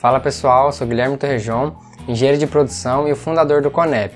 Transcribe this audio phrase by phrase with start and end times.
[0.00, 1.72] Fala pessoal, sou Guilherme Torrejon,
[2.06, 4.14] engenheiro de produção e o fundador do Conep.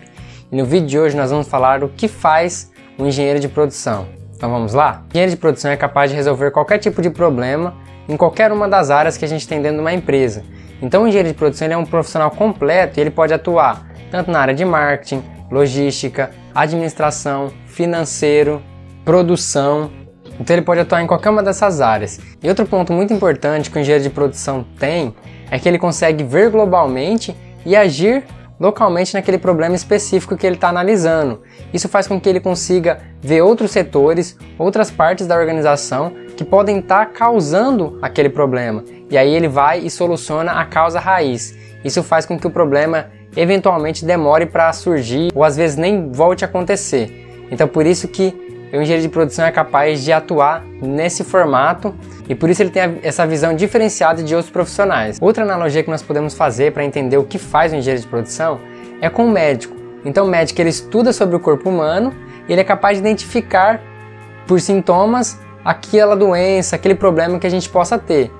[0.52, 4.06] E no vídeo de hoje nós vamos falar o que faz um engenheiro de produção.
[4.37, 5.03] Então vamos lá?
[5.06, 7.74] O engenheiro de produção é capaz de resolver qualquer tipo de problema
[8.08, 10.45] em qualquer uma das áreas que a gente tem dentro de uma empresa.
[10.80, 14.39] Então o engenheiro de produção é um profissional completo e ele pode atuar tanto na
[14.39, 15.21] área de marketing,
[15.51, 18.62] logística, administração, financeiro,
[19.05, 19.91] produção,
[20.41, 22.21] então ele pode atuar em qualquer uma dessas áreas.
[22.43, 25.14] E outro ponto muito importante que o engenheiro de produção tem
[25.51, 28.25] é que ele consegue ver globalmente e agir
[28.59, 31.43] localmente naquele problema específico que ele está analisando.
[31.75, 36.78] Isso faz com que ele consiga ver outros setores, outras partes da organização que podem
[36.78, 38.84] estar tá causando aquele problema.
[39.11, 41.56] E aí ele vai e soluciona a causa raiz.
[41.84, 43.06] Isso faz com que o problema
[43.37, 47.47] eventualmente demore para surgir ou às vezes nem volte a acontecer.
[47.51, 51.94] Então por isso que o engenheiro de produção é capaz de atuar nesse formato
[52.28, 55.19] e por isso ele tem essa visão diferenciada de outros profissionais.
[55.20, 58.61] Outra analogia que nós podemos fazer para entender o que faz o engenheiro de produção
[59.00, 59.77] é com o médico.
[60.05, 62.15] Então o médico ele estuda sobre o corpo humano
[62.48, 63.81] e ele é capaz de identificar
[64.47, 68.31] por sintomas aquela doença, aquele problema que a gente possa ter.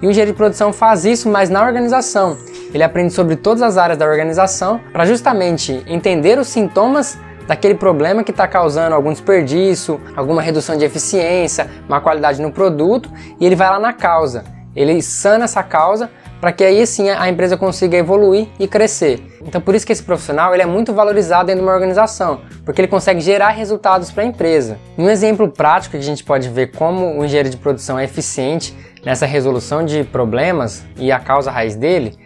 [0.00, 2.36] E o engenheiro de produção faz isso, mas na organização.
[2.74, 8.24] Ele aprende sobre todas as áreas da organização para justamente entender os sintomas daquele problema
[8.24, 13.56] que está causando algum desperdício, alguma redução de eficiência, má qualidade no produto, e ele
[13.56, 14.44] vai lá na causa.
[14.74, 19.22] Ele sana essa causa para que aí sim a empresa consiga evoluir e crescer.
[19.46, 22.80] Então por isso que esse profissional ele é muito valorizado dentro de uma organização, porque
[22.80, 24.76] ele consegue gerar resultados para a empresa.
[24.98, 28.76] Um exemplo prático que a gente pode ver como o engenheiro de produção é eficiente
[29.04, 32.18] nessa resolução de problemas e a causa raiz dele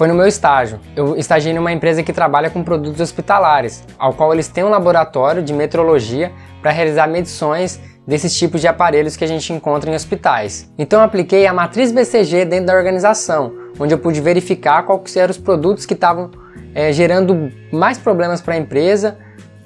[0.00, 0.80] foi no meu estágio.
[0.96, 5.42] Eu estagiei numa empresa que trabalha com produtos hospitalares, ao qual eles têm um laboratório
[5.42, 10.72] de metrologia para realizar medições desses tipos de aparelhos que a gente encontra em hospitais.
[10.78, 15.36] Então apliquei a matriz BCG dentro da organização, onde eu pude verificar quais eram os
[15.36, 16.30] produtos que estavam
[16.74, 19.18] é, gerando mais problemas para a empresa,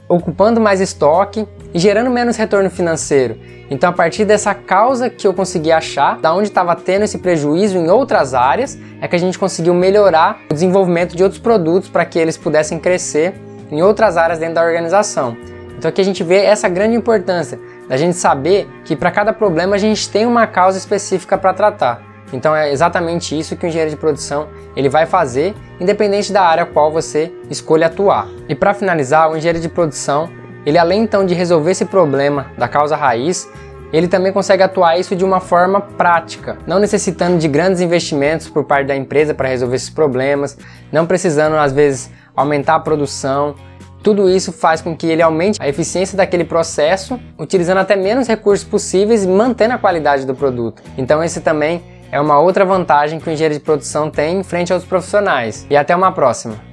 [0.08, 3.38] ocupando mais estoque e gerando menos retorno financeiro.
[3.70, 7.78] Então, a partir dessa causa que eu consegui achar, da onde estava tendo esse prejuízo
[7.78, 12.04] em outras áreas, é que a gente conseguiu melhorar o desenvolvimento de outros produtos para
[12.04, 13.34] que eles pudessem crescer
[13.70, 15.36] em outras áreas dentro da organização.
[15.76, 19.76] Então, aqui a gente vê essa grande importância da gente saber que para cada problema
[19.76, 22.13] a gente tem uma causa específica para tratar.
[22.32, 26.66] Então é exatamente isso que o engenheiro de produção ele vai fazer, independente da área
[26.66, 28.28] qual você escolha atuar.
[28.48, 30.28] E para finalizar, o engenheiro de produção
[30.66, 33.48] ele além então de resolver esse problema da causa raiz,
[33.92, 38.64] ele também consegue atuar isso de uma forma prática, não necessitando de grandes investimentos por
[38.64, 40.56] parte da empresa para resolver esses problemas,
[40.90, 43.54] não precisando às vezes aumentar a produção.
[44.02, 48.66] Tudo isso faz com que ele aumente a eficiência daquele processo, utilizando até menos recursos
[48.66, 50.82] possíveis e mantendo a qualidade do produto.
[50.98, 51.82] Então esse também
[52.14, 55.66] é uma outra vantagem que o engenheiro de produção tem em frente aos profissionais.
[55.68, 56.72] E até uma próxima!